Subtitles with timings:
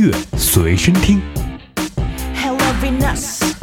[0.00, 1.20] 乐随身听。
[2.34, 3.54] Hello Venus，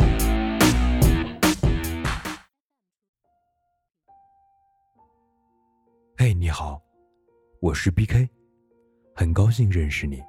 [6.15, 6.79] 嘿，你好，
[7.59, 8.29] 我是 BK，
[9.15, 10.21] 很高兴认识你。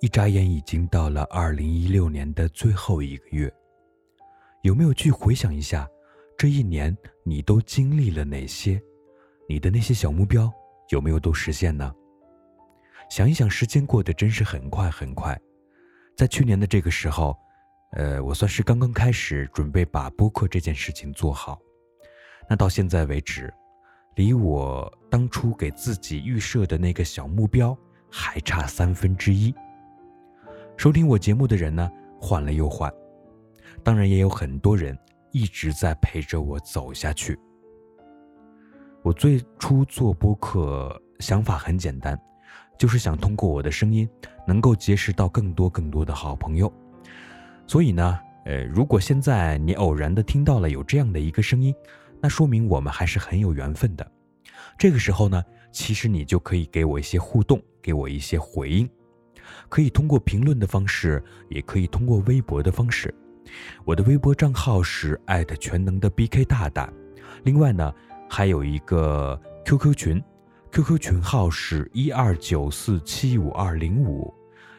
[0.00, 3.52] 一眨眼已经到了二零一六年的最后一个月，
[4.62, 5.86] 有没有去回想一下，
[6.38, 8.80] 这一年你都经历了哪些？
[9.46, 10.50] 你的那些小目标
[10.88, 11.94] 有没有都实现呢？
[13.14, 15.40] 想一想，时间过得真是很快很快。
[16.16, 17.38] 在去年的这个时候，
[17.92, 21.56] 呃，我算是刚刚开始准备把播客这件事情做好。
[22.48, 23.54] 那到现在为止，
[24.16, 27.78] 离我当初给自己预设的那个小目标
[28.10, 29.54] 还差三分之一。
[30.76, 31.88] 收听我节目的人呢，
[32.20, 32.92] 换了又换，
[33.84, 34.98] 当然也有很多人
[35.30, 37.38] 一直在陪着我走下去。
[39.04, 42.20] 我最初做播客想法很简单，
[42.84, 44.06] 就是想通过我的声音，
[44.46, 46.70] 能够结识到更多更多的好朋友。
[47.66, 51.74] 所以呢，呃，如果现在你偶然的听到了有这样的一个声音，
[52.20, 54.06] 那说明我们还是很有缘分的。
[54.76, 58.86] 这个时候呢，其实你就可以给我一些互动，给我一些回应，
[59.70, 63.14] 可以通过评论的方式，也可以通过微博的方式。
[63.86, 66.92] 我的微博账号是艾特全能的 BK 大大，
[67.44, 67.90] 另外呢，
[68.28, 70.22] 还有一个 QQ 群
[70.74, 74.34] ，QQ 群号是一二九四七五二零五，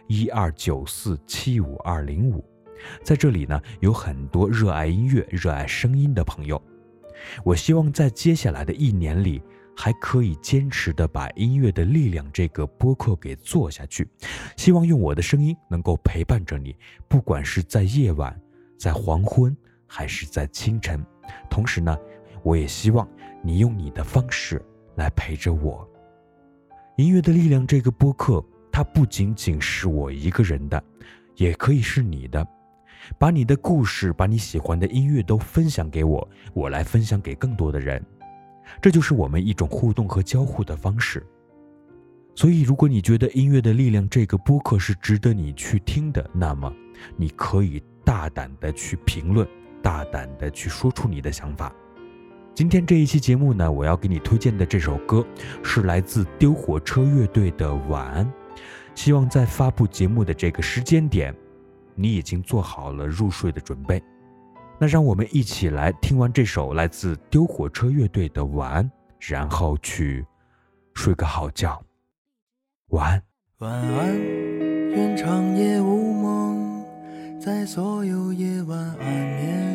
[0.07, 2.43] 一二九四七五二零五。
[3.01, 6.61] 在这里呢，有很多热爱音乐、热爱声音的朋友。
[7.45, 9.41] 我希望在接下来的一年里，
[9.73, 14.05] 还可以坚持的把音乐的力量这个播客给做下去。
[14.57, 16.75] 希望用我的声音能够陪伴着你，
[17.07, 18.37] 不管是在夜晚、
[18.77, 19.55] 在黄昏，
[19.87, 21.01] 还是在清晨。
[21.49, 21.97] 同时呢，
[22.43, 23.07] 我也希望
[23.41, 24.61] 你用你的方式
[24.95, 25.87] 来陪着我。
[26.97, 30.81] 音乐的力量这个播客，它不仅仅是我一个人的，
[31.35, 32.45] 也可以是你的。
[33.19, 38.03] 把你的故事，把你喜欢的音乐都分享给我，我来分享给更多的人，
[38.81, 41.23] 这就是我们一种互动和交互的方式。
[42.33, 46.73] 所以，如果你觉得《音乐的力量》这个播客是值得你去听的，那么
[47.15, 49.47] 你可以大胆的去评论，
[49.83, 51.71] 大胆的去说出你的想法。
[52.55, 55.27] 今天这一期节目呢，我要给你推荐的这首歌
[55.61, 58.25] 是来自丢火车乐队的《晚安》，
[58.95, 61.35] 希望在发布节目的这个时间点。
[61.95, 64.01] 你已经做好了入睡的准备，
[64.79, 70.25] 那让我们一起来听完这首来自丢火车乐队的晚安，然后去
[70.93, 71.83] 睡个好觉。
[72.91, 73.21] 晚安。
[73.57, 76.85] 晚安，长夜无梦，
[77.37, 79.74] 在所有夜晚安眠。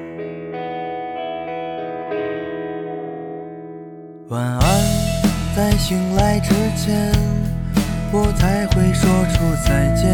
[4.31, 4.61] 晚安，
[5.53, 7.11] 在醒来之前，
[8.13, 10.07] 我才会说出再见。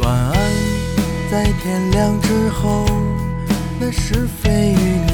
[0.00, 0.34] 晚安
[1.30, 2.84] 在天亮之后，
[3.78, 5.13] 那是非与你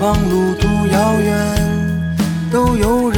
[0.00, 1.58] 望路途遥远
[2.52, 3.17] 都有人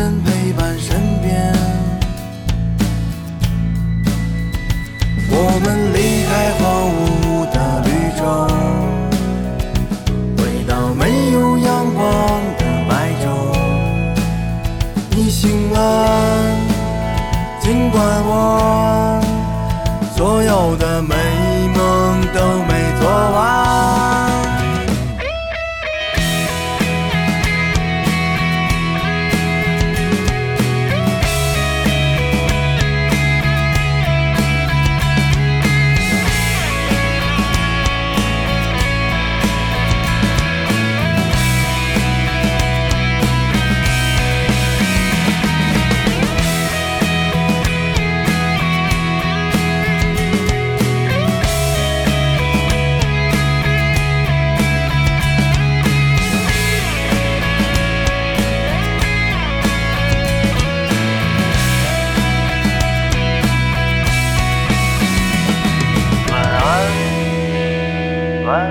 [68.50, 68.66] 晚安，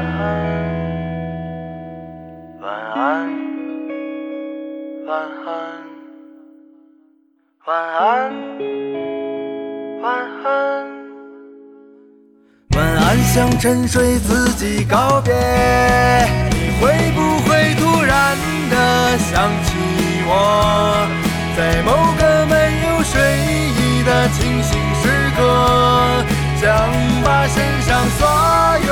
[2.59, 2.99] 晚安，
[5.07, 5.15] 晚
[5.45, 5.47] 安，
[7.65, 8.03] 晚安，
[10.01, 10.05] 晚
[10.43, 10.47] 安。
[12.75, 15.33] 晚安，向沉睡自己告别。
[16.51, 18.35] 你会不会突然
[18.69, 19.77] 的想起
[20.27, 21.07] 我，
[21.55, 21.89] 在某
[22.19, 22.53] 个没
[22.83, 23.15] 有睡
[23.79, 25.39] 意的清醒时刻，
[26.57, 26.67] 想
[27.23, 28.27] 把身上所
[28.85, 28.91] 有